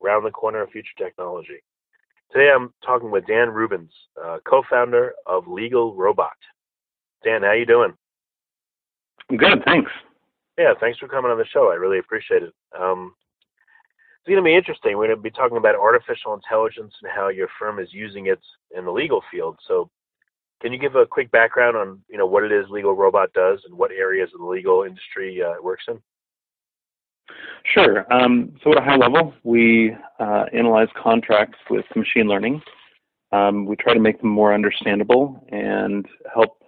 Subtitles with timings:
[0.00, 1.62] Round the Corner of Future Technology.
[2.32, 3.90] Today I'm talking with Dan Rubins,
[4.22, 6.36] uh, co-founder of Legal Robot.
[7.24, 7.92] Dan, how you doing?
[9.30, 9.90] I'm good, thanks.
[10.56, 11.70] Yeah, thanks for coming on the show.
[11.70, 12.54] I really appreciate it.
[12.78, 13.14] Um,
[14.20, 14.96] it's going to be interesting.
[14.96, 18.40] We're going to be talking about artificial intelligence and how your firm is using it
[18.76, 19.58] in the legal field.
[19.66, 19.90] So
[20.60, 23.60] can you give a quick background on you know what it is Legal Robot does
[23.64, 26.00] and what areas of the legal industry uh, it works in?
[27.64, 28.10] Sure.
[28.12, 32.62] Um, so at a high level, we uh, analyze contracts with machine learning.
[33.32, 36.62] Um, we try to make them more understandable and help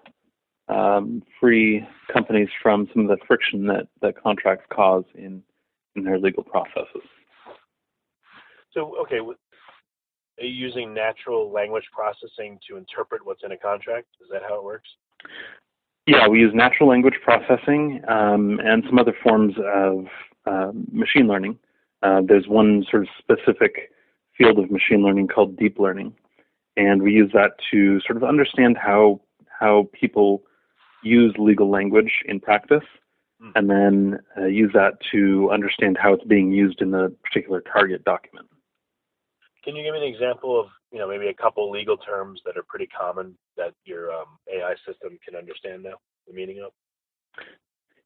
[0.69, 5.43] um, free companies from some of the friction that, that contracts cause in,
[5.97, 7.03] in their legal processes.
[8.73, 14.07] So, okay, are you using natural language processing to interpret what's in a contract?
[14.23, 14.89] Is that how it works?
[16.07, 20.07] Yeah, we use natural language processing um, and some other forms of
[20.47, 21.59] uh, machine learning.
[22.03, 23.91] Uh, there's one sort of specific
[24.37, 26.15] field of machine learning called deep learning,
[26.77, 30.43] and we use that to sort of understand how how people
[31.03, 32.85] use legal language in practice,
[33.43, 33.53] mm.
[33.55, 38.03] and then uh, use that to understand how it's being used in the particular target
[38.05, 38.49] document.
[39.65, 42.57] Can you give me an example of, you know, maybe a couple legal terms that
[42.57, 45.95] are pretty common that your um, AI system can understand now,
[46.27, 46.73] the meaning of?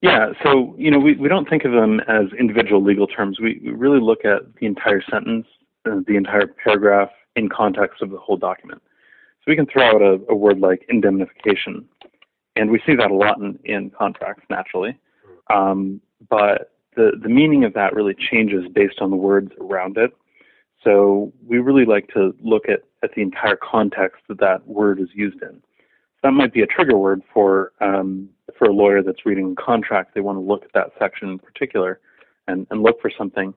[0.01, 3.39] Yeah, so you know, we, we don't think of them as individual legal terms.
[3.39, 5.47] We, we really look at the entire sentence,
[5.85, 8.81] uh, the entire paragraph in context of the whole document.
[9.39, 11.87] So we can throw out a, a word like indemnification,
[12.55, 14.97] and we see that a lot in, in contracts naturally.
[15.49, 20.11] Um, but the, the meaning of that really changes based on the words around it.
[20.83, 25.09] So we really like to look at, at the entire context that that word is
[25.13, 25.53] used in.
[25.53, 29.61] So that might be a trigger word for um, for a lawyer that's reading a
[29.61, 30.13] contract.
[30.13, 31.99] They want to look at that section in particular
[32.47, 33.53] and, and look for something.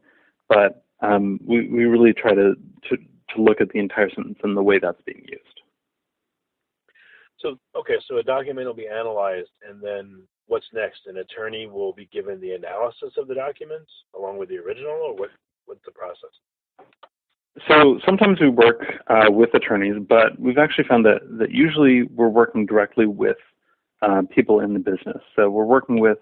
[0.48, 2.54] But um, we, we really try to,
[2.88, 5.44] to, to look at the entire sentence and the way that's being used.
[7.38, 11.06] So, okay, so a document will be analyzed, and then what's next?
[11.06, 15.16] An attorney will be given the analysis of the documents along with the original, or
[15.16, 15.30] what?
[15.64, 16.30] What's the process?
[17.68, 22.28] So sometimes we work uh, with attorneys, but we've actually found that, that usually we're
[22.28, 23.36] working directly with
[24.02, 25.22] uh, people in the business.
[25.36, 26.18] So we're working with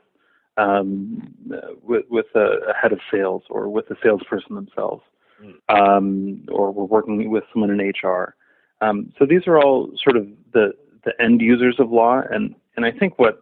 [0.57, 1.35] um,
[1.83, 5.05] with, with a, a, head of sales or with a salesperson themselves,
[5.41, 5.55] mm.
[5.69, 8.35] um, or we're working with someone in HR.
[8.81, 10.73] Um, so these are all sort of the
[11.05, 13.39] the end users of law, and and I think what's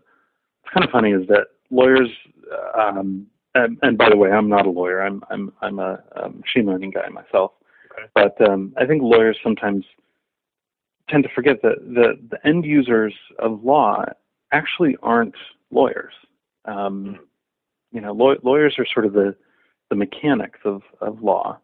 [0.72, 2.10] kind of funny is that lawyers.
[2.78, 5.00] Um, and, and, by the way, I'm not a lawyer.
[5.00, 7.52] I'm I'm I'm a, a machine learning guy myself.
[8.14, 9.84] But um, I think lawyers sometimes
[11.08, 14.04] tend to forget that the, the end users of law
[14.52, 15.34] actually aren't
[15.70, 16.12] lawyers.
[16.64, 17.24] Um, hmm.
[17.92, 19.34] you know, law- lawyers are sort of the,
[19.90, 21.58] the mechanics of, of law.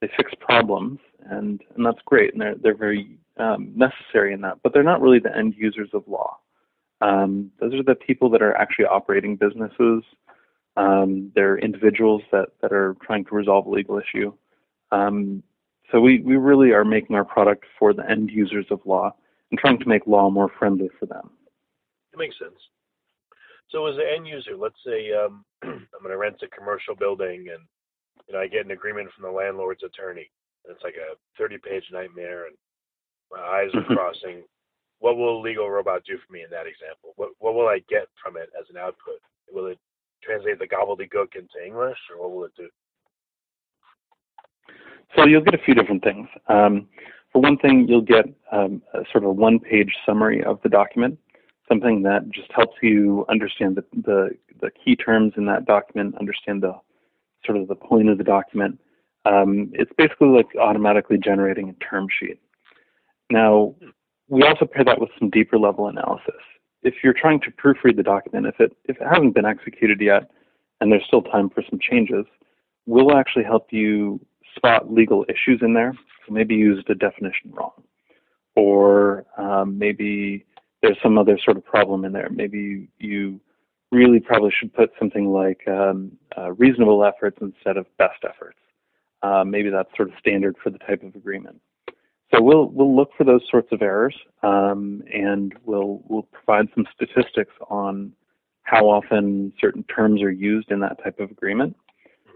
[0.00, 0.98] They fix problems,
[1.30, 5.00] and, and that's great, and they're, they're very um, necessary in that, but they're not
[5.00, 6.38] really the end users of law.
[7.00, 10.02] Um, those are the people that are actually operating businesses.
[10.76, 14.32] Um, they're individuals that, that are trying to resolve a legal issue.
[14.90, 15.42] Um,
[15.90, 19.14] so we, we really are making our product for the end users of law
[19.50, 21.30] and trying to make law more friendly for them.
[22.12, 22.58] It makes sense.
[23.70, 27.48] So as an end user, let's say um, I'm going to rent a commercial building
[27.52, 27.64] and
[28.28, 30.30] you know I get an agreement from the landlord's attorney.
[30.64, 32.56] And it's like a 30-page nightmare, and
[33.32, 34.44] my eyes are crossing.
[35.00, 37.14] What will a legal robot do for me in that example?
[37.16, 39.18] What what will I get from it as an output?
[39.50, 39.78] Will it
[40.22, 42.68] translate the gobbledygook into English, or what will it do?
[45.16, 46.28] So you'll get a few different things.
[46.48, 46.88] Um,
[47.32, 51.18] for one thing, you'll get um, a sort of a one-page summary of the document,
[51.72, 54.30] something that just helps you understand the, the,
[54.60, 56.74] the key terms in that document, understand the
[57.46, 58.78] sort of the point of the document.
[59.24, 62.38] Um, it's basically like automatically generating a term sheet.
[63.30, 63.74] Now,
[64.28, 66.42] we also pair that with some deeper level analysis.
[66.82, 70.30] If you're trying to proofread the document, if it if it hasn't been executed yet,
[70.80, 72.26] and there's still time for some changes,
[72.86, 74.20] we'll actually help you
[74.56, 75.94] spot legal issues in there.
[76.26, 77.82] So maybe you used a definition wrong,
[78.56, 80.44] or um, maybe
[80.82, 82.28] there's some other sort of problem in there.
[82.30, 83.40] Maybe you
[83.90, 88.58] really probably should put something like um, uh, reasonable efforts instead of best efforts.
[89.22, 91.60] Uh, maybe that's sort of standard for the type of agreement.
[92.34, 96.86] So we'll we'll look for those sorts of errors, um, and we'll we'll provide some
[96.94, 98.12] statistics on
[98.62, 101.76] how often certain terms are used in that type of agreement.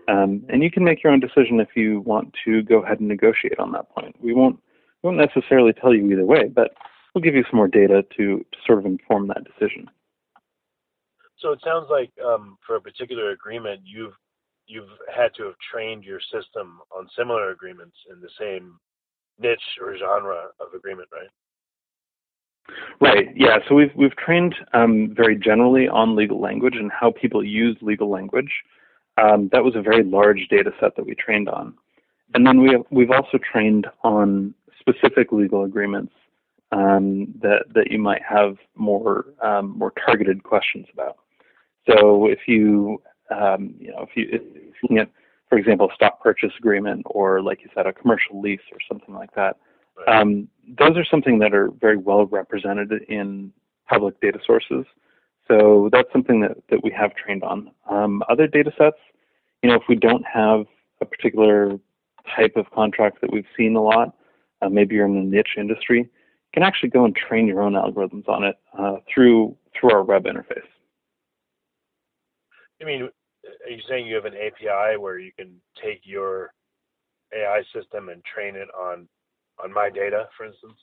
[0.09, 3.09] Um, and you can make your own decision if you want to go ahead and
[3.09, 4.15] negotiate on that point.
[4.21, 4.61] We won't
[5.03, 6.75] we won't necessarily tell you either way, but
[7.17, 9.89] we'll give you some more data to, to sort of inform that decision.
[11.39, 14.13] So it sounds like um, for a particular agreement, you've
[14.67, 18.79] you've had to have trained your system on similar agreements in the same
[19.39, 21.31] niche or genre of agreement, right?
[23.01, 23.29] Right.
[23.35, 23.59] Yeah.
[23.67, 28.11] So we've we've trained um, very generally on legal language and how people use legal
[28.11, 28.53] language.
[29.17, 31.75] Um, that was a very large data set that we trained on,
[32.35, 36.13] and then we have, we've also trained on specific legal agreements
[36.73, 41.17] um, that that you might have more um, more targeted questions about.
[41.89, 44.43] So if you um, you know if you if
[44.83, 45.11] looking at
[45.49, 49.15] for example, a stock purchase agreement or, like you said, a commercial lease or something
[49.15, 49.57] like that.
[49.97, 50.21] Right.
[50.21, 50.49] Um,
[50.79, 53.53] those are something that are very well represented in
[53.89, 54.85] public data sources.
[55.49, 57.71] So that's something that, that we have trained on.
[57.89, 58.97] Um, other data sets,
[59.63, 60.67] you know, if we don't have
[61.01, 61.79] a particular
[62.35, 64.17] type of contract that we've seen a lot,
[64.63, 66.09] uh, maybe you're in a niche industry,
[66.53, 70.25] can actually go and train your own algorithms on it uh, through through our web
[70.25, 70.67] interface.
[72.81, 76.53] I mean, are you saying you have an API where you can take your
[77.35, 79.09] AI system and train it on
[79.63, 80.79] on my data, for instance?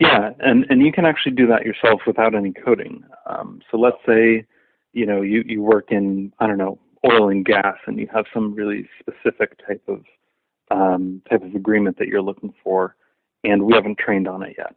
[0.00, 3.04] Yeah, and and you can actually do that yourself without any coding.
[3.26, 4.44] Um, so let's say,
[4.92, 6.78] you know, you you work in I don't know
[7.10, 10.04] oil and gas, and you have some really specific type of
[10.70, 12.96] um, type of agreement that you're looking for,
[13.44, 14.74] and we haven't trained on it yet.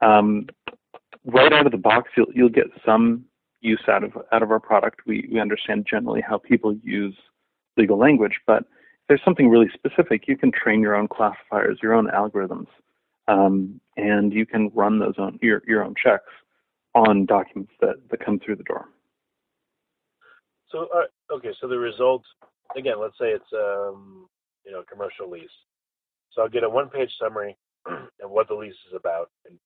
[0.00, 0.46] Um,
[1.24, 3.24] right out of the box, you'll you'll get some
[3.60, 5.00] use out of out of our product.
[5.06, 7.16] We we understand generally how people use
[7.76, 11.94] legal language, but if there's something really specific, you can train your own classifiers, your
[11.94, 12.68] own algorithms,
[13.28, 16.32] um, and you can run those on your your own checks
[16.94, 18.88] on documents that that come through the door.
[20.70, 22.22] So uh, okay, so the result
[22.76, 24.28] again, let's say it's um,
[24.64, 25.48] you know commercial lease.
[26.32, 27.56] So I'll get a one-page summary
[28.22, 29.58] of what the lease is about in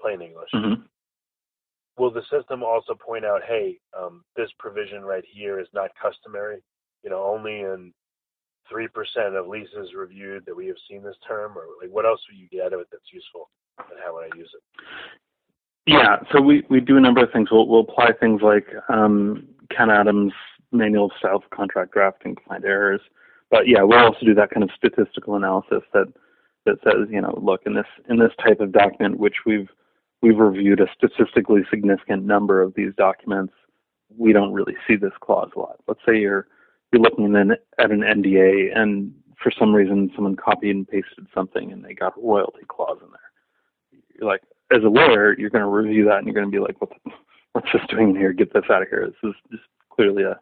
[0.00, 0.50] plain English.
[0.54, 0.82] Mm-hmm
[1.98, 6.62] will the system also point out, hey, um, this provision right here is not customary?
[7.04, 7.92] You know, only in
[8.70, 12.20] three percent of leases reviewed that we have seen this term, or like what else
[12.28, 14.84] will you get out of it that's useful, and how would I use it?
[15.86, 17.50] Yeah, so we, we do a number of things.
[17.50, 20.32] We'll, we'll apply things like um, Ken Adams'
[20.70, 23.00] manual of style for contract drafting to find errors.
[23.50, 26.06] But yeah, we'll also do that kind of statistical analysis that
[26.66, 29.68] that says, you know, look in this in this type of document, which we've
[30.22, 33.52] we've reviewed a statistically significant number of these documents.
[34.16, 35.80] We don't really see this clause a lot.
[35.88, 36.46] Let's say you're
[36.92, 41.84] you're looking at an NDA and for some reason someone copied and pasted something and
[41.84, 44.02] they got a royalty clause in there.
[44.14, 46.60] You're like, as a lawyer, you're going to review that and you're going to be
[46.60, 47.10] like, what the,
[47.52, 48.32] what's this doing in here?
[48.32, 49.06] Get this out of here.
[49.06, 50.38] This is just clearly a,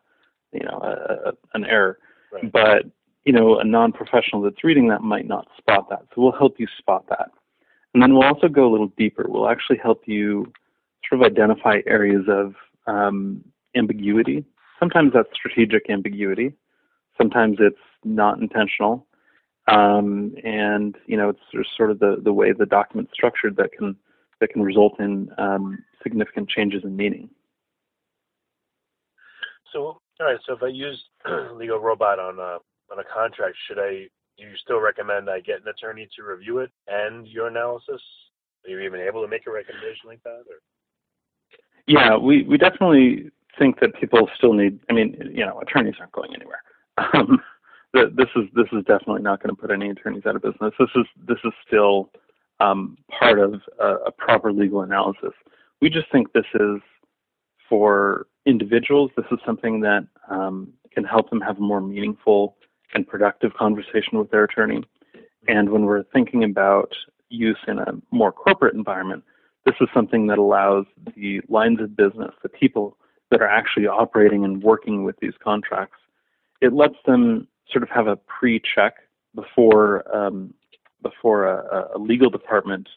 [0.53, 1.99] you know, a, a, an error.
[2.33, 2.53] Right.
[2.53, 2.87] But
[3.25, 6.03] you know, a non-professional that's reading that might not spot that.
[6.15, 7.31] So we'll help you spot that.
[7.93, 9.27] And then we'll also go a little deeper.
[9.29, 10.53] We'll actually help you
[11.09, 12.55] sort of identify areas of
[12.87, 13.45] um,
[13.77, 14.45] ambiguity.
[14.79, 16.55] Sometimes that's strategic ambiguity.
[17.19, 19.07] Sometimes it's not intentional.
[19.69, 23.97] Um, and you know, it's sort of the, the way the document's structured that can
[24.41, 27.29] that can result in um, significant changes in meaning.
[29.73, 30.39] So, all right.
[30.47, 31.03] So, if I use
[31.55, 32.59] Legal Robot on a
[32.91, 34.09] on a contract, should I
[34.41, 38.01] do you still recommend I get an attorney to review it and your analysis?
[38.65, 40.45] Are you even able to make a recommendation like that?
[40.49, 40.61] Or?
[41.87, 44.81] Yeah, we, we definitely think that people still need.
[44.89, 46.63] I mean, you know, attorneys aren't going anywhere.
[47.15, 47.41] Um,
[47.93, 50.73] this is this is definitely not going to put any attorneys out of business.
[50.79, 52.11] This is this is still
[52.61, 55.33] um, part of a, a proper legal analysis.
[55.81, 56.81] We just think this is
[57.69, 59.11] for individuals.
[59.17, 62.57] This is something that um, can help them have a more meaningful
[62.95, 64.83] and productive conversation with their attorney.
[65.49, 66.93] And when we're thinking about
[67.29, 69.25] use in a more corporate environment,
[69.65, 72.97] this is something that allows the lines of business, the people
[73.31, 75.99] that are actually operating and working with these contracts,
[76.61, 78.95] it lets them sort of have a pre-check
[79.35, 80.53] before um,
[81.03, 82.89] before a, a, legal department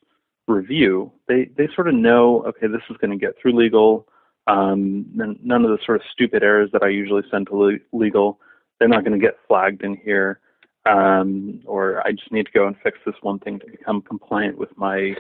[0.47, 1.12] review.
[1.27, 4.07] They they sort of know, okay, this is going to get through legal.
[4.47, 8.39] Um, none of the sort of stupid errors that I usually send to le- legal
[8.79, 10.39] they're not going to get flagged in here.
[10.85, 14.57] Um, or I just need to go and fix this one thing to become compliant
[14.57, 15.15] with my,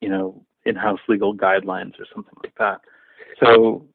[0.00, 2.80] you know, in-house legal guidelines or something like that.
[3.42, 3.86] So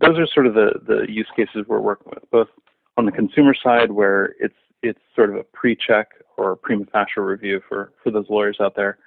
[0.00, 2.48] those are sort of the, the use cases we're working with, both
[2.96, 7.60] on the consumer side where it's it's sort of a pre-check or prima facie review
[7.68, 8.98] for for those lawyers out there.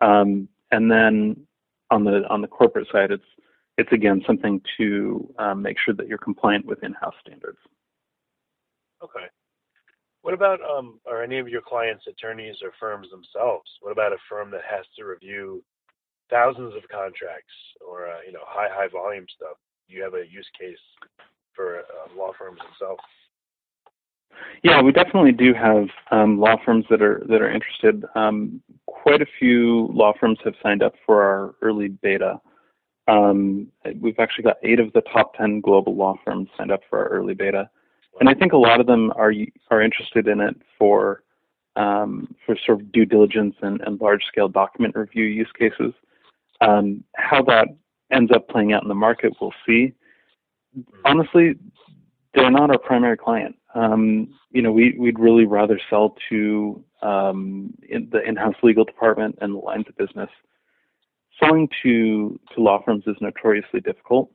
[0.00, 1.46] Um, and then
[1.90, 3.24] on the on the corporate side, it's
[3.78, 7.58] it's again something to um, make sure that you're compliant with in-house standards.
[9.04, 9.26] Okay.
[10.22, 13.70] What about um, are any of your clients attorneys or firms themselves?
[13.82, 15.62] What about a firm that has to review
[16.30, 17.52] thousands of contracts
[17.86, 19.58] or uh, you know high high volume stuff?
[19.86, 20.78] Do you have a use case
[21.54, 23.02] for uh, law firms themselves?
[24.62, 28.04] Yeah, we definitely do have um, law firms that are that are interested.
[28.14, 32.40] Um, quite a few law firms have signed up for our early beta.
[33.06, 33.68] Um,
[34.00, 37.08] we've actually got eight of the top ten global law firms signed up for our
[37.08, 37.68] early beta,
[38.20, 39.32] and I think a lot of them are
[39.70, 41.22] are interested in it for
[41.76, 45.92] um, for sort of due diligence and, and large scale document review use cases.
[46.60, 47.68] Um, how that
[48.12, 49.92] ends up playing out in the market, we'll see.
[51.04, 51.56] Honestly,
[52.34, 53.56] they're not our primary client.
[53.74, 59.36] Um, you know, we, would really rather sell to um, in the in-house legal department
[59.40, 60.30] and the lines of business.
[61.42, 64.30] Selling to to law firms is notoriously difficult,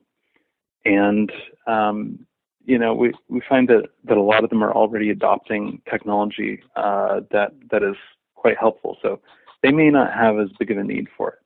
[0.84, 1.32] and
[1.66, 2.26] um,
[2.64, 6.62] you know we, we find that, that a lot of them are already adopting technology
[6.76, 7.96] uh, that that is
[8.34, 8.96] quite helpful.
[9.02, 9.20] So
[9.62, 11.38] they may not have as big of a need for it.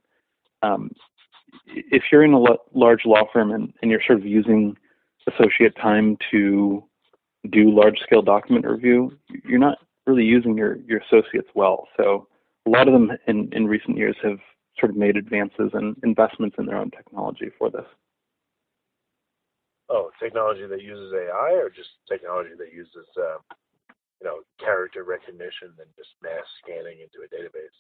[0.63, 0.91] Um,
[1.67, 4.77] if you're in a large law firm and, and you're sort of using
[5.29, 6.85] associate time to
[7.51, 11.89] do large scale document review, you're not really using your, your associates well.
[11.97, 12.29] So
[12.67, 14.39] a lot of them in, in recent years have
[14.79, 17.87] sort of made advances and investments in their own technology for this.
[19.95, 23.39] Oh, technology that uses AI or just technology that uses, uh,
[24.21, 27.79] you know, character recognition and just mass scanning into a database?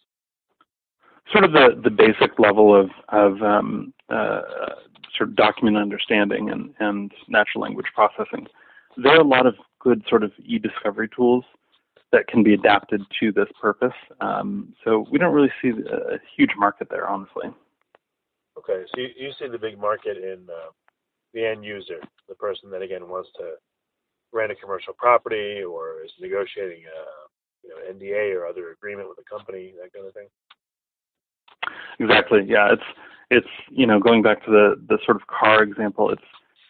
[1.32, 4.42] Sort of the, the basic level of, of um, uh,
[5.18, 8.46] sort of document understanding and, and natural language processing.
[8.96, 11.44] There are a lot of good sort of e-discovery tools
[12.12, 13.96] that can be adapted to this purpose.
[14.20, 17.48] Um, so we don't really see a huge market there, honestly.
[18.56, 20.70] Okay, so you, you see the big market in uh,
[21.34, 23.54] the end user, the person that again wants to
[24.32, 29.18] rent a commercial property or is negotiating a you know NDA or other agreement with
[29.18, 30.28] a company, that kind of thing.
[32.00, 32.44] Exactly.
[32.46, 32.82] Yeah, it's
[33.30, 36.22] it's you know going back to the the sort of car example it's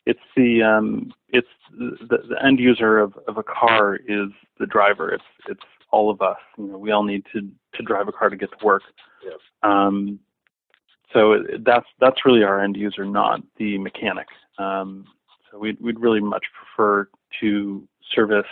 [0.06, 4.28] it's the um it's the, the end user of, of a car is
[4.59, 7.40] the driver it's it's all of us you know we all need to
[7.75, 8.83] to drive a car to get to work
[9.25, 9.38] yes.
[9.62, 10.18] um
[11.12, 14.26] so that's that's really our end user not the mechanic
[14.58, 15.06] um
[15.50, 17.08] so we'd we'd really much prefer
[17.40, 18.46] to service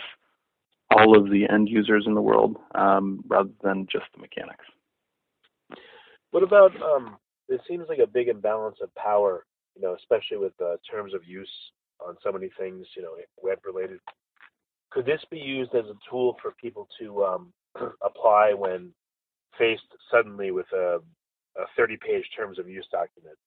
[0.91, 4.65] all of the end users in the world um, rather than just the mechanics.
[6.31, 7.17] What about um,
[7.49, 9.45] it seems like a big imbalance of power,
[9.75, 11.49] you know, especially with uh, terms of use
[12.05, 13.99] on so many things, you know, web related.
[14.91, 17.53] Could this be used as a tool for people to um,
[18.03, 18.91] apply when
[19.57, 20.99] faced suddenly with a,
[21.57, 23.37] a 30 page terms of use document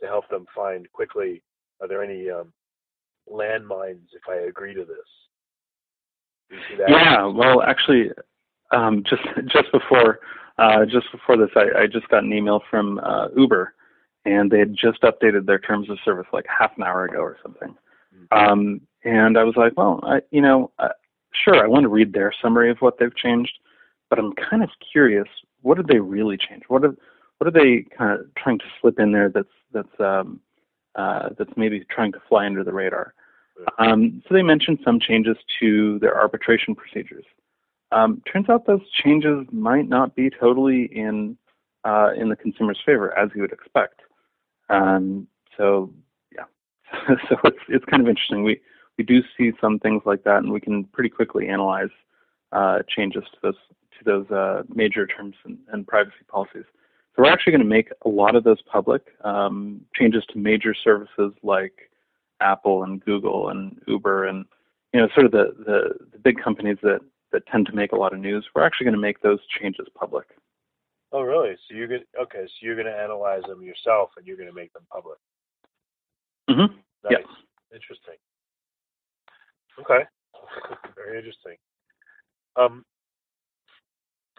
[0.00, 1.42] to help them find quickly
[1.82, 2.52] are there any um,
[3.30, 6.58] landmines if I agree to this?
[6.88, 8.10] Yeah, well, actually,
[8.72, 10.20] um, just just before
[10.58, 13.74] uh, just before this, I, I, just got an email from uh, Uber,
[14.26, 17.38] and they had just updated their terms of service like half an hour ago or
[17.42, 17.74] something.
[18.14, 18.50] Mm-hmm.
[18.52, 20.90] Um, and I was like, well, I, you know, uh,
[21.32, 23.52] sure, I want to read their summary of what they've changed,
[24.10, 25.26] but I'm kind of curious,
[25.62, 26.64] what did they really change?
[26.68, 26.94] What are
[27.38, 30.38] what are they kind of trying to slip in there that's that's um,
[30.94, 33.14] uh, that's maybe trying to fly under the radar?
[33.78, 37.24] Um, so they mentioned some changes to their arbitration procedures.
[37.92, 41.36] Um, turns out those changes might not be totally in
[41.84, 44.00] uh, in the consumer's favor, as you would expect.
[44.70, 45.92] Um, so
[46.34, 46.44] yeah,
[47.28, 48.44] so it's it's kind of interesting.
[48.44, 48.60] We
[48.98, 51.90] we do see some things like that, and we can pretty quickly analyze
[52.52, 53.54] uh, changes to those
[53.98, 56.64] to those uh, major terms and, and, privacy policies.
[57.14, 60.74] So we're actually going to make a lot of those public um, changes to major
[60.74, 61.90] services like
[62.40, 64.46] Apple and Google and Uber and
[64.92, 67.00] you know sort of the, the, the big companies that
[67.32, 68.46] that tend to make a lot of news.
[68.54, 70.26] We're actually going to make those changes public.
[71.12, 71.54] Oh, really?
[71.68, 72.44] So you're going okay?
[72.46, 75.18] So you're going to analyze them yourself, and you're going to make them public.
[76.48, 76.74] Mm-hmm.
[77.04, 77.10] Nice.
[77.10, 77.22] Yes.
[77.74, 78.14] Interesting.
[79.80, 80.04] Okay.
[80.96, 81.56] Very interesting.
[82.56, 82.84] Um,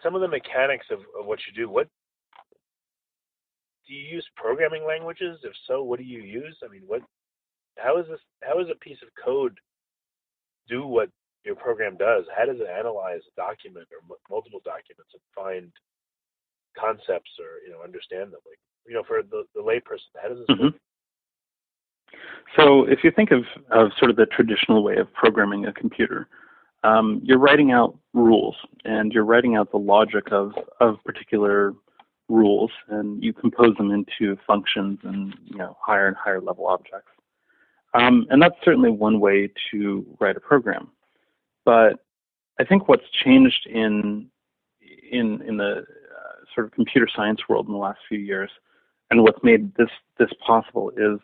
[0.02, 1.68] some of the mechanics of, of what you do.
[1.70, 1.88] What
[3.86, 4.26] do you use?
[4.36, 5.40] Programming languages?
[5.42, 6.56] If so, what do you use?
[6.64, 7.02] I mean, what?
[7.78, 8.20] How is this?
[8.42, 9.58] How is a piece of code
[10.68, 11.08] do what
[11.44, 12.24] your program does.
[12.36, 15.70] How does it analyze a document or m- multiple documents and find
[16.78, 18.40] concepts or you know understand them?
[18.48, 20.64] Like you know, for the, the layperson, how does this mm-hmm.
[20.64, 20.74] work?
[22.56, 26.28] So if you think of, of sort of the traditional way of programming a computer,
[26.84, 31.74] um, you're writing out rules and you're writing out the logic of, of particular
[32.28, 37.10] rules and you compose them into functions and you know higher and higher level objects.
[37.94, 40.90] Um, and that's certainly one way to write a program.
[41.64, 42.04] But
[42.58, 44.28] I think what's changed in
[45.10, 48.50] in in the uh, sort of computer science world in the last few years,
[49.10, 51.20] and what's made this this possible is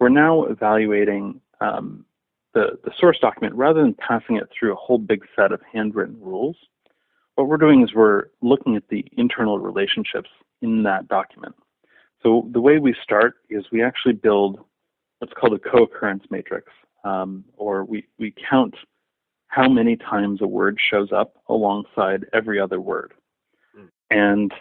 [0.00, 2.04] we're now evaluating um,
[2.54, 6.16] the the source document rather than passing it through a whole big set of handwritten
[6.20, 6.56] rules.
[7.34, 11.54] What we're doing is we're looking at the internal relationships in that document.
[12.22, 14.60] So the way we start is we actually build
[15.18, 16.70] what's called a co-occurrence matrix,
[17.04, 18.74] um, or we, we count
[19.48, 23.12] how many times a word shows up alongside every other word.
[23.78, 23.88] Mm.
[24.10, 24.54] And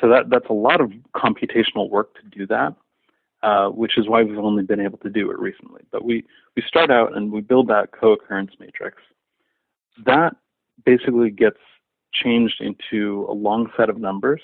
[0.00, 2.74] so that, that's a lot of computational work to do that,
[3.42, 5.82] uh, which is why we've only been able to do it recently.
[5.90, 6.24] But we,
[6.56, 8.98] we start out and we build that co-occurrence matrix.
[10.04, 10.36] That
[10.84, 11.58] basically gets
[12.12, 14.40] changed into a long set of numbers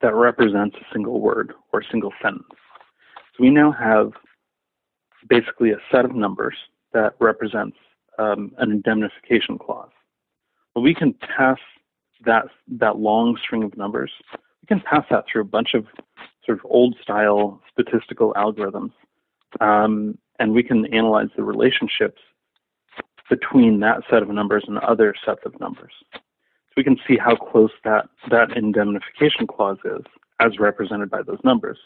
[0.00, 2.44] that represents a single word or a single sentence.
[3.36, 4.12] So we now have
[5.28, 6.56] basically a set of numbers
[6.92, 7.76] that represents
[8.18, 9.90] um, an indemnification clause.
[10.74, 11.58] Well, we can pass
[12.24, 14.10] that that long string of numbers.
[14.32, 15.86] We can pass that through a bunch of
[16.44, 18.92] sort of old style statistical algorithms,
[19.60, 22.20] um, and we can analyze the relationships
[23.28, 25.92] between that set of numbers and other sets of numbers.
[26.76, 30.02] We can see how close that that indemnification clause is,
[30.40, 31.78] as represented by those numbers.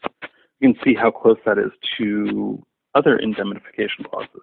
[0.61, 4.43] We can see how close that is to other indemnification clauses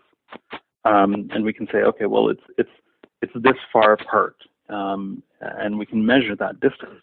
[0.88, 2.70] um, and we can say, okay, well, it's it's
[3.22, 4.36] it's this far apart,
[4.70, 7.02] um, and we can measure that distance.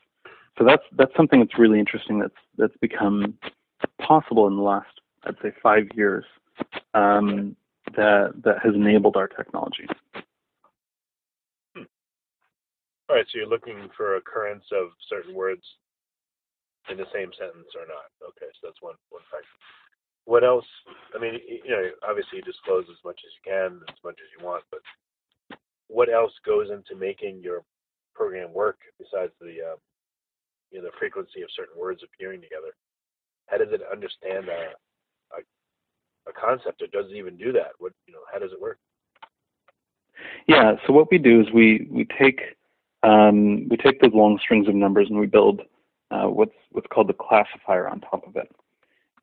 [0.58, 2.18] So that's that's something that's really interesting.
[2.18, 3.34] That's that's become
[4.00, 6.24] possible in the last, I'd say, five years.
[6.94, 7.56] Um,
[7.96, 9.86] that that has enabled our technology.
[13.14, 15.62] All right, so you're looking for occurrence of certain words
[16.90, 18.10] in the same sentence or not.
[18.34, 19.54] Okay, so that's one one factor
[20.26, 20.64] what else?
[21.14, 24.28] I mean, you know, obviously you disclose as much as you can, as much as
[24.36, 24.80] you want, but
[25.88, 27.62] what else goes into making your
[28.14, 29.76] program work besides the, uh,
[30.70, 32.72] you know, the frequency of certain words appearing together?
[33.46, 34.72] How does it understand a,
[35.36, 37.72] a, a concept, or does it even do that?
[37.78, 38.78] What, you know, how does it work?
[40.48, 40.72] Yeah.
[40.86, 42.40] So what we do is we we take
[43.04, 45.62] um, we take those long strings of numbers and we build
[46.10, 48.50] uh, what's what's called the classifier on top of it.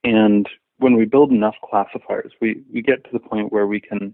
[0.03, 4.13] And when we build enough classifiers, we, we get to the point where we can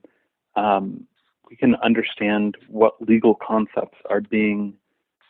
[0.56, 1.06] um,
[1.49, 4.73] we can understand what legal concepts are being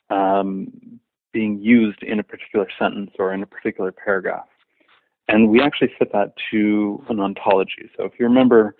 [0.10, 0.72] um,
[1.34, 4.48] being used in a particular sentence or in a particular paragraph,
[5.28, 7.90] and we actually fit that to an ontology.
[7.98, 8.76] So if you remember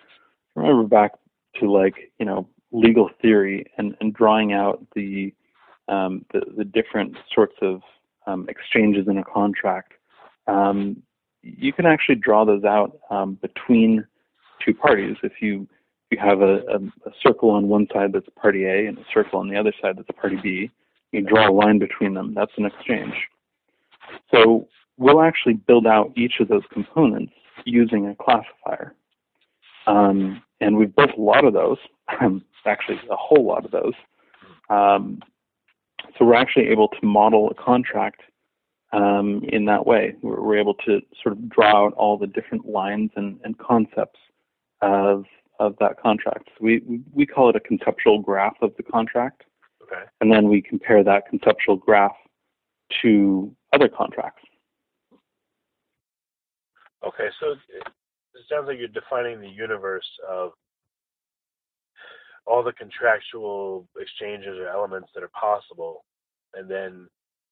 [0.54, 1.12] remember back
[1.56, 5.34] to like you know legal theory and, and drawing out the,
[5.88, 7.80] um, the, the different sorts of
[8.26, 9.92] um, exchanges in a contract.
[10.46, 11.02] Um,
[11.42, 14.04] you can actually draw those out um, between
[14.64, 15.16] two parties.
[15.22, 15.66] If you
[16.10, 19.40] you have a, a, a, circle on one side that's party A and a circle
[19.40, 20.70] on the other side that's party B,
[21.12, 22.32] you draw a line between them.
[22.32, 23.14] That's an exchange.
[24.32, 27.34] So we'll actually build out each of those components
[27.66, 28.94] using a classifier.
[29.86, 31.78] Um, and we've built a lot of those,
[32.66, 33.94] actually a whole lot of those.
[34.70, 35.22] Um,
[36.16, 38.22] so we're actually able to model a contract
[38.92, 40.14] um, in that way.
[40.22, 44.18] We're, we're, able to sort of draw out all the different lines and, and concepts
[44.80, 45.24] of
[45.60, 46.48] of that contract.
[46.56, 49.42] So we we call it a conceptual graph of the contract,
[49.82, 50.04] okay.
[50.20, 52.16] and then we compare that conceptual graph
[53.02, 54.42] to other contracts.
[57.06, 57.84] Okay, so it
[58.50, 60.52] sounds like you're defining the universe of
[62.48, 66.04] all the contractual exchanges or elements that are possible,
[66.54, 67.06] and then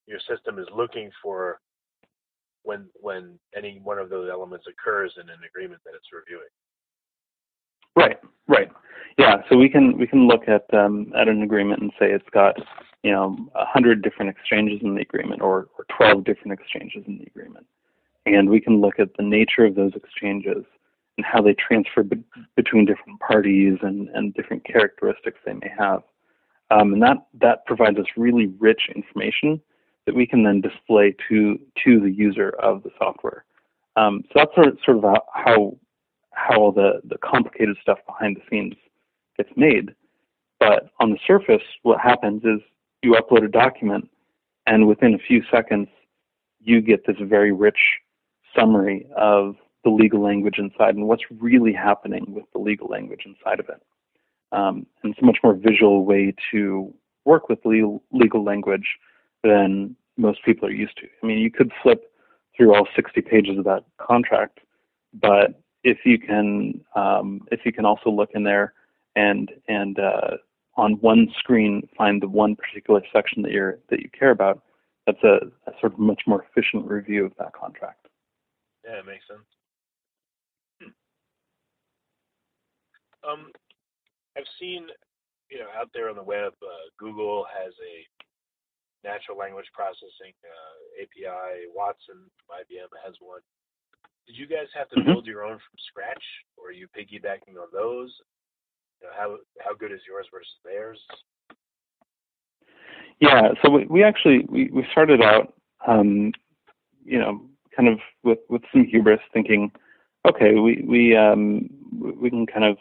[0.07, 1.61] your system is looking for
[2.63, 6.49] when when any one of those elements occurs in an agreement that it's reviewing.
[7.95, 8.71] Right, right,
[9.19, 9.43] yeah.
[9.49, 12.57] So we can we can look at um, at an agreement and say it's got
[13.03, 17.27] you know hundred different exchanges in the agreement or or twelve different exchanges in the
[17.27, 17.67] agreement,
[18.25, 20.65] and we can look at the nature of those exchanges
[21.17, 22.23] and how they transfer be-
[22.57, 26.03] between different parties and and different characteristics they may have,
[26.71, 29.61] um, and that that provides us really rich information
[30.07, 33.45] that we can then display to to the user of the software.
[33.97, 35.77] Um, so that's sort of, sort of how
[36.33, 38.75] how the the complicated stuff behind the scenes
[39.37, 39.95] gets made.
[40.59, 42.61] But on the surface, what happens is
[43.03, 44.09] you upload a document,
[44.67, 45.89] and within a few seconds,
[46.61, 47.79] you get this very rich
[48.59, 53.61] summary of the legal language inside and what's really happening with the legal language inside
[53.61, 53.81] of it.
[54.53, 56.93] um, and it's a much more visual way to
[57.25, 58.89] work with legal, legal language
[59.45, 61.07] than most people are used to.
[61.23, 62.11] I mean, you could flip
[62.57, 64.59] through all 60 pages of that contract,
[65.15, 65.49] but
[65.85, 68.73] if you can um, if you can also look in there
[69.15, 70.33] and and uh,
[70.77, 74.63] on one screen find the one particular section that you're that you care about,
[75.07, 75.37] that's a,
[75.69, 78.09] a sort of much more efficient review of that contract.
[78.85, 79.47] Yeah, it makes sense.
[83.27, 83.51] Um,
[84.37, 84.87] I've seen,
[85.51, 87.95] you know, out there on the web, uh, Google has a
[89.07, 91.67] natural language processing uh, API.
[91.75, 93.41] Watson from IBM has one.
[94.27, 95.13] Did you guys have to mm-hmm.
[95.13, 96.23] build your own from scratch,
[96.57, 98.13] or are you piggybacking on those?
[99.01, 100.99] You know, how how good is yours versus theirs?
[103.21, 105.55] Yeah, so we, we actually we, we started out,
[105.87, 106.33] um,
[107.05, 107.43] you know,
[107.75, 109.71] kind of with with some hubris, thinking,
[110.29, 111.69] okay, we we um,
[112.21, 112.79] we can kind of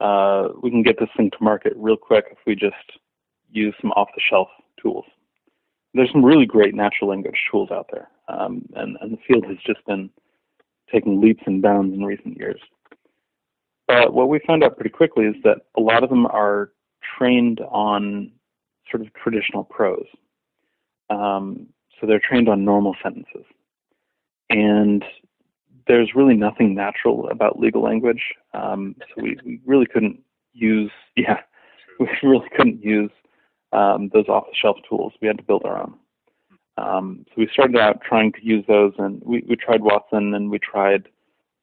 [0.00, 2.74] uh, we can get this thing to market real quick if we just
[3.50, 4.48] use some off the shelf
[4.80, 5.04] tools.
[5.94, 9.56] There's some really great natural language tools out there, um, and and the field has
[9.66, 10.10] just been
[10.92, 12.60] taking leaps and bounds in recent years.
[13.86, 16.70] But what we found out pretty quickly is that a lot of them are
[17.18, 18.30] trained on
[18.90, 20.06] sort of traditional prose.
[21.10, 21.66] Um,
[22.00, 23.44] so they're trained on normal sentences.
[24.48, 25.04] And
[25.86, 28.34] there's really nothing natural about legal language.
[28.54, 30.20] Um, so we, we, really couldn't
[30.52, 31.40] use, yeah,
[31.98, 33.10] we really couldn't use
[33.72, 35.12] um, those off the shelf tools.
[35.20, 35.94] We had to build our own.
[36.76, 40.50] Um, so we started out trying to use those, and we, we tried Watson, and
[40.50, 41.08] we tried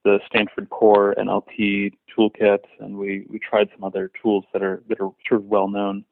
[0.03, 5.01] the Stanford Core NLP toolkit, and we, we tried some other tools that are that
[5.01, 6.05] are sort of well known.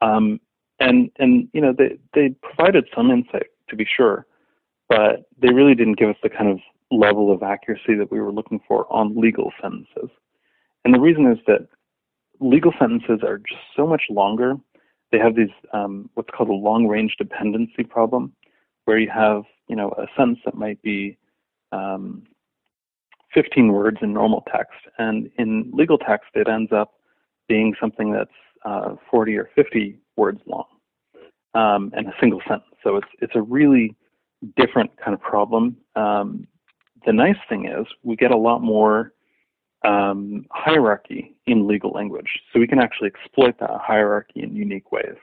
[0.00, 0.40] Um,
[0.80, 4.26] and and you know they they provided some insight to be sure,
[4.88, 6.58] but they really didn't give us the kind of
[6.92, 10.10] level of accuracy that we were looking for on legal sentences.
[10.84, 11.68] And the reason is that
[12.40, 14.54] legal sentences are just so much longer.
[15.10, 18.32] They have these um, what's called a long range dependency problem,
[18.84, 21.18] where you have you know a sentence that might be
[21.70, 22.24] um,
[23.34, 26.94] 15 words in normal text, and in legal text it ends up
[27.48, 28.30] being something that's
[28.64, 30.64] uh, 40 or 50 words long
[31.54, 32.74] um, and a single sentence.
[32.82, 33.94] So it's it's a really
[34.56, 35.76] different kind of problem.
[35.94, 36.46] Um,
[37.06, 39.12] the nice thing is we get a lot more
[39.84, 45.16] um, hierarchy in legal language, so we can actually exploit that hierarchy in unique ways.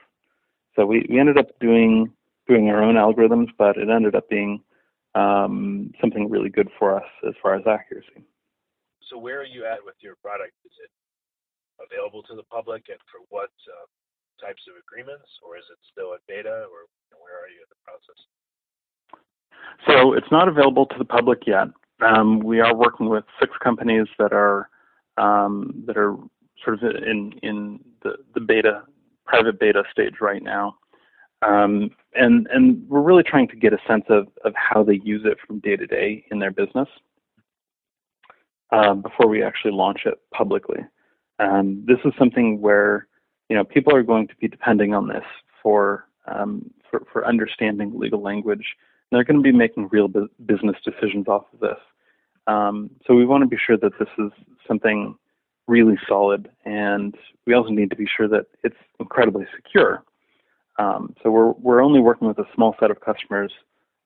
[0.76, 2.12] So we, we ended up doing
[2.46, 4.62] doing our own algorithms, but it ended up being
[5.14, 8.24] um, something really good for us as far as accuracy.
[9.08, 10.54] So where are you at with your product?
[10.64, 10.90] Is it
[11.82, 13.86] available to the public, and for what uh,
[14.44, 17.80] types of agreements, or is it still in beta, or where are you in the
[17.82, 18.20] process?
[19.86, 21.68] So it's not available to the public yet.
[22.02, 24.68] Um, we are working with six companies that are
[25.16, 26.16] um, that are
[26.64, 28.82] sort of in in the, the beta
[29.26, 30.76] private beta stage right now.
[31.42, 35.22] Um, and and we're really trying to get a sense of, of how they use
[35.24, 36.88] it from day to day in their business
[38.72, 40.80] uh, before we actually launch it publicly.
[41.38, 43.06] Um, this is something where
[43.48, 45.24] you know people are going to be depending on this
[45.62, 48.76] for um, for, for understanding legal language.
[49.10, 51.78] They're going to be making real bu- business decisions off of this.
[52.46, 54.30] Um, so we want to be sure that this is
[54.66, 55.16] something
[55.66, 57.14] really solid, and
[57.46, 60.04] we also need to be sure that it's incredibly secure.
[60.78, 63.52] Um, so we're we're only working with a small set of customers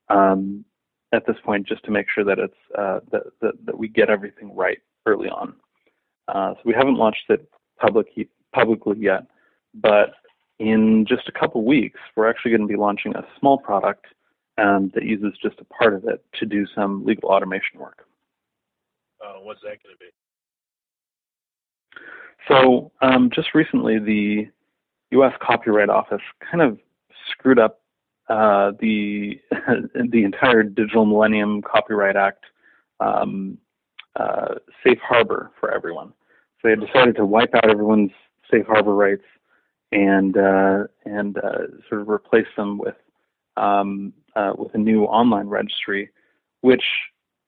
[0.09, 0.65] um,
[1.13, 4.11] at this point, just to make sure that it's uh, that, that, that we get
[4.11, 5.55] everything right early on.
[6.29, 8.07] Uh, so we haven't launched it public,
[8.55, 9.27] publicly yet,
[9.75, 10.15] but
[10.59, 14.07] in just a couple weeks, we're actually going to be launching a small product
[14.59, 18.07] um, that uses just a part of it to do some legal automation work.
[19.25, 20.11] Uh, what's that going to be?
[22.49, 24.49] So um, just recently, the
[25.13, 25.33] U.S.
[25.41, 26.79] Copyright Office kind of
[27.31, 27.81] screwed up
[28.29, 29.41] uh, the
[30.11, 32.45] the entire Digital Millennium Copyright Act
[33.01, 33.59] um,
[34.17, 36.13] uh, safe harbor for everyone.
[36.61, 38.13] So they decided to wipe out everyone's
[38.51, 39.25] safe harbor rights
[39.93, 42.97] and uh, and uh, sort of replace them with
[43.57, 46.11] um, uh, with a new online registry,
[46.61, 46.85] which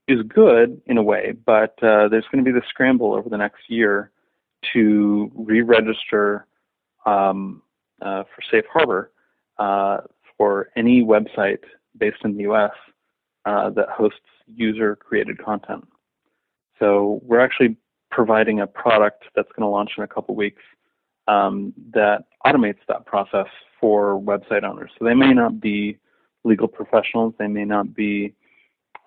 [0.09, 3.37] is good in a way, but uh, there's going to be the scramble over the
[3.37, 4.11] next year
[4.73, 6.47] to re-register
[7.07, 7.63] um,
[8.03, 9.11] uh, for Safe Harbor
[9.59, 9.99] uh,
[10.37, 11.65] for any website
[11.99, 12.73] based in the U.S.
[13.45, 15.87] that hosts user-created content.
[16.79, 17.77] So we're actually
[18.11, 20.63] providing a product that's going to launch in a couple weeks
[21.29, 23.47] um, that automates that process
[23.81, 24.91] for website owners.
[24.99, 25.99] So they may not be
[26.47, 28.35] legal professionals, they may not be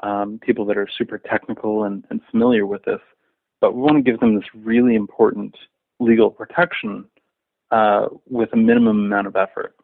[0.03, 3.01] um, people that are super technical and, and, familiar with this,
[3.59, 5.55] but we want to give them this really important
[5.99, 7.05] legal protection
[7.71, 9.75] uh, with a minimum amount of effort.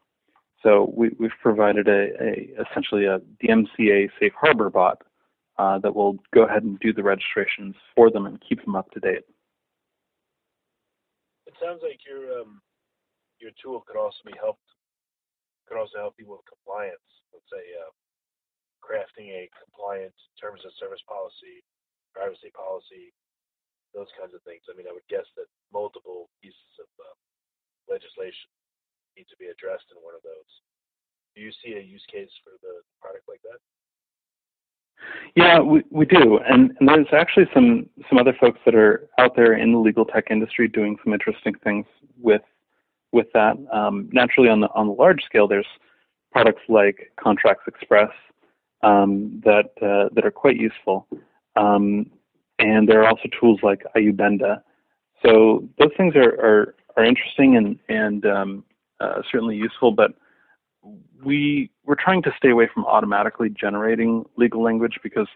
[0.63, 5.01] So we, have provided a, a, essentially a DMCA safe harbor bot
[5.57, 8.89] uh, that will go ahead and do the registrations for them and keep them up
[8.91, 9.25] to date.
[11.45, 12.61] It sounds like your um,
[13.39, 14.59] your tool could also be helped
[15.67, 16.99] could also help people with compliance.
[17.35, 17.91] Let's say uh,
[18.79, 21.59] crafting a compliant terms of service policy,
[22.15, 23.11] privacy policy,
[23.91, 24.63] those kinds of things.
[24.71, 27.15] I mean, I would guess that multiple pieces of uh,
[27.91, 28.47] legislation
[29.19, 30.51] need to be addressed in one of those.
[31.35, 33.59] Do you see a use case for the product like that?
[35.35, 39.35] Yeah, we, we do, and, and there's actually some some other folks that are out
[39.35, 41.85] there in the legal tech industry doing some interesting things
[42.17, 42.41] with
[43.11, 43.57] with that.
[43.71, 45.67] Um, naturally, on the on the large scale, there's
[46.35, 48.11] products like Contracts Express
[48.83, 51.07] um, that uh, that are quite useful,
[51.55, 52.11] um,
[52.59, 54.61] and there are also tools like iubenda.
[55.25, 58.65] So those things are are, are interesting and and um,
[58.99, 60.11] uh, certainly useful, but
[61.23, 65.29] we we're trying to stay away from automatically generating legal language because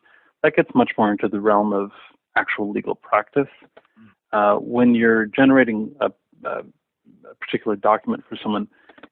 [0.43, 1.91] that gets much more into the realm of
[2.35, 3.53] actual legal practice.
[3.63, 4.09] Mm.
[4.33, 6.11] Uh, when you're generating a,
[6.43, 6.63] a,
[7.39, 8.67] particular document for someone,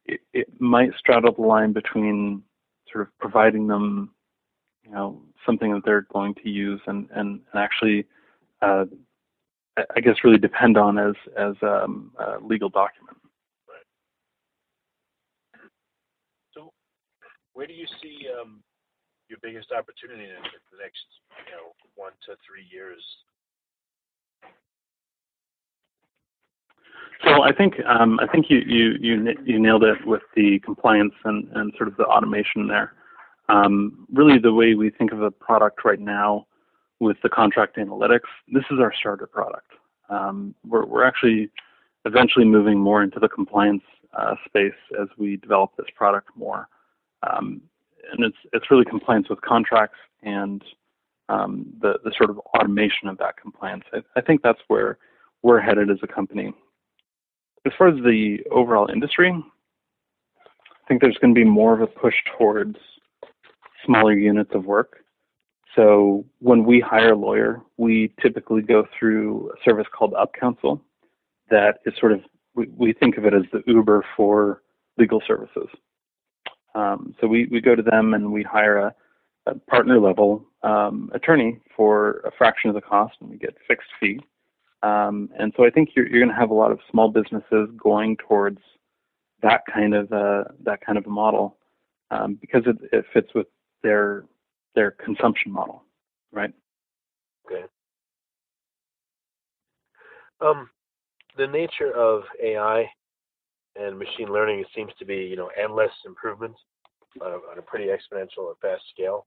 [0.06, 2.44] it, it, might straddle the line between
[2.92, 4.12] sort of providing them,
[4.84, 8.06] you know, something that they're going to use and and, and actually,
[8.62, 8.86] uh,
[9.96, 13.18] I guess, really depend on as as um, a legal document.
[16.54, 16.72] So,
[17.54, 18.62] where do you see um,
[19.30, 21.06] your biggest opportunity in the next,
[21.46, 23.04] you know, one to three years?
[27.24, 31.14] So I think um, I think you, you you you nailed it with the compliance
[31.24, 32.94] and, and sort of the automation there.
[33.50, 36.46] Um, really, the way we think of a product right now
[37.00, 39.72] with the contract analytics, this is our starter product.
[40.10, 41.50] Um, we're we're actually
[42.06, 43.84] eventually moving more into the compliance
[44.18, 46.68] uh, space as we develop this product more.
[47.30, 47.62] Um,
[48.12, 50.64] and it's it's really compliance with contracts and
[51.30, 53.84] um, the the sort of automation of that compliance.
[53.94, 54.98] I, I, think that's where
[55.44, 56.54] we're headed as a company.
[57.66, 61.88] As far as the overall industry, I think there's going to be more of a
[61.88, 62.78] push towards
[63.86, 65.04] smaller units of work.
[65.76, 70.80] So when we hire a lawyer, we typically go through a service called UpCounsel
[71.50, 72.22] that is sort of
[72.56, 74.64] we, we think of it as the Uber for
[74.98, 75.68] legal services.
[76.74, 78.96] Um, so we, we go to them and we hire a,
[79.46, 83.90] a partner level um, attorney for a fraction of the cost and we get fixed
[84.00, 84.20] fee.
[84.84, 87.70] Um, and so I think you're, you're going to have a lot of small businesses
[87.82, 88.60] going towards
[89.42, 91.58] that kind of uh, that kind of a model
[92.12, 93.48] um, because it, it fits with
[93.84, 94.26] their
[94.76, 95.84] their consumption model,
[96.32, 96.54] right?
[97.46, 97.64] Okay.
[100.42, 100.70] Um,
[101.38, 102.86] the nature of AI
[103.76, 106.56] and machine learning seems to be, you know, endless improvement
[107.22, 109.26] on a, on a pretty exponential and fast scale.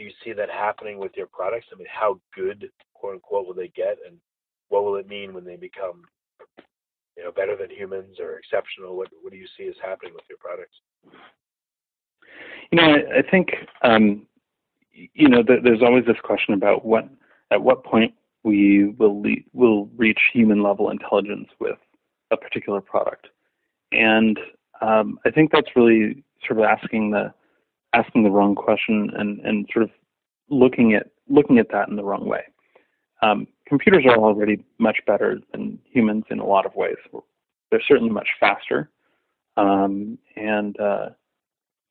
[0.00, 1.66] You see that happening with your products?
[1.72, 4.16] I mean, how good, quote unquote, will they get, and
[4.70, 6.02] what will it mean when they become,
[7.16, 8.96] you know, better than humans or exceptional?
[8.96, 10.76] What What do you see as happening with your products?
[12.72, 13.48] You know, I, I think,
[13.82, 14.26] um,
[14.92, 17.08] you know, th- there's always this question about what,
[17.50, 21.78] at what point we will le- will reach human level intelligence with
[22.30, 23.28] a particular product.
[23.92, 24.38] And
[24.80, 27.34] um, I think that's really sort of asking the
[27.92, 29.90] asking the wrong question and, and sort of
[30.48, 32.42] looking at looking at that in the wrong way.
[33.22, 36.96] Um, computers are already much better than humans in a lot of ways.
[37.70, 38.90] They're certainly much faster,
[39.56, 41.10] um, and uh,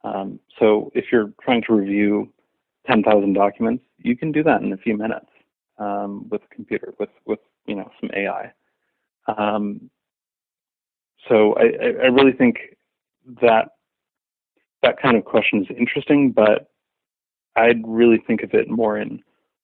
[0.03, 2.31] um, so if you're trying to review
[2.87, 5.27] 10,000 documents, you can do that in a few minutes
[5.77, 8.51] um, with a computer with with you know some AI.
[9.37, 9.89] Um,
[11.27, 11.63] so I,
[12.03, 12.57] I really think
[13.41, 13.69] that
[14.83, 16.69] that kind of question is interesting, but
[17.55, 19.21] I'd really think of it more in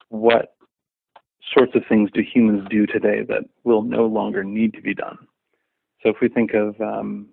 [0.10, 0.56] what
[1.54, 5.18] sorts of things do humans do today that will no longer need to be done.
[6.02, 7.28] So if we think of, um,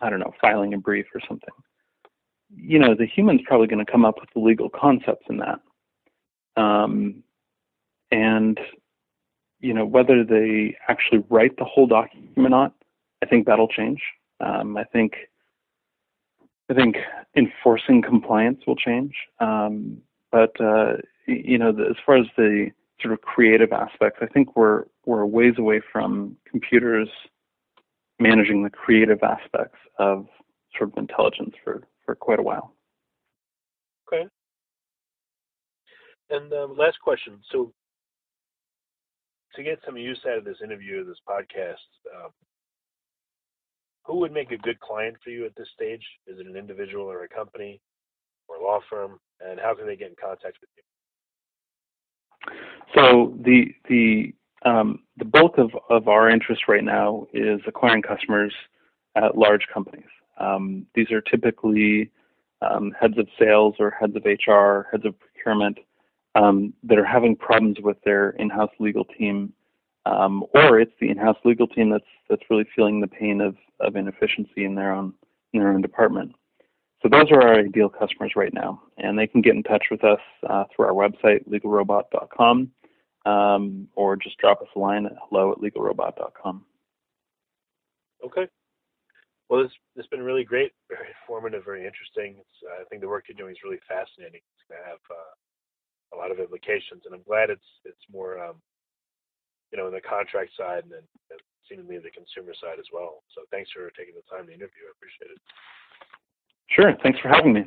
[0.00, 1.54] I don't know, filing a brief or something,
[2.54, 5.60] you know, the human's probably going to come up with the legal concepts in that.
[6.56, 7.22] Um,
[8.10, 8.58] and,
[9.60, 12.72] you know, whether they actually write the whole document or not,
[13.22, 14.00] I think that'll change.
[14.40, 15.14] Um, I think
[16.70, 16.96] I think
[17.36, 19.14] enforcing compliance will change.
[19.40, 19.98] Um,
[20.32, 20.94] but uh,
[21.26, 25.54] you know, as far as the sort of creative aspects, I think we're we're ways
[25.58, 27.08] away from computers
[28.18, 30.26] managing the creative aspects of
[30.76, 32.72] sort of intelligence for for quite a while.
[34.12, 34.28] Okay.
[36.30, 37.38] And um, last question.
[37.52, 37.72] So
[39.54, 41.74] to get some use out of this interview, this podcast,
[42.14, 42.30] um,
[44.06, 46.02] who would make a good client for you at this stage?
[46.26, 47.80] Is it an individual or a company
[48.48, 49.18] or a law firm?
[49.40, 50.82] And how can they get in contact with you?
[52.94, 54.32] So the the
[54.68, 58.52] um, the bulk of, of our interest right now is acquiring customers
[59.16, 60.04] at large companies.
[60.38, 62.10] Um, these are typically
[62.62, 65.78] um, heads of sales or heads of HR, heads of procurement
[66.34, 69.52] um, that are having problems with their in-house legal team,
[70.06, 73.96] um, or it's the in-house legal team that's that's really feeling the pain of, of
[73.96, 75.12] inefficiency in their own
[75.52, 76.32] in their own department.
[77.02, 80.02] So those are our ideal customers right now, and they can get in touch with
[80.02, 82.70] us uh, through our website legalrobot.com,
[83.26, 86.64] um, or just drop us a line at hello at legalrobot.com.
[88.24, 88.48] Okay.
[89.48, 92.36] Well, this has been really great, very informative, very interesting.
[92.66, 94.40] Uh, I think the work you're doing is really fascinating.
[94.42, 98.42] It's going to have uh, a lot of implications, and I'm glad it's it's more,
[98.42, 98.56] um,
[99.72, 101.02] you know, in the contract side and then
[101.68, 103.22] seemingly the consumer side as well.
[103.34, 104.86] So thanks for taking the time to interview.
[104.86, 105.40] I appreciate it.
[106.70, 106.94] Sure.
[107.02, 107.64] Thanks for having me.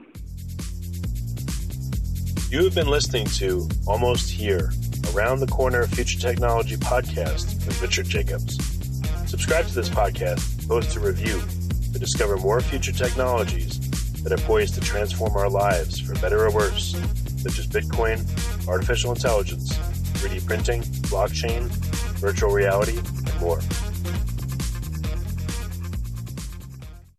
[2.49, 4.71] You have been listening to Almost Here,
[5.13, 8.57] Around the Corner Future Technology podcast with Richard Jacobs.
[9.29, 11.39] Subscribe to this podcast, post a review
[11.93, 13.79] to discover more future technologies
[14.23, 16.95] that are poised to transform our lives for better or worse,
[17.37, 18.19] such as Bitcoin,
[18.67, 19.71] artificial intelligence,
[20.17, 21.69] 3D printing, blockchain,
[22.19, 23.59] virtual reality, and more.